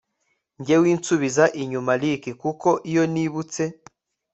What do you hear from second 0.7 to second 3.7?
winsubiza inyuma Ricky kuko iyo nibutse